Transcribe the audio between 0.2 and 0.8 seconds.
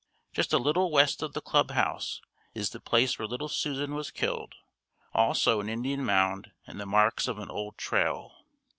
Just a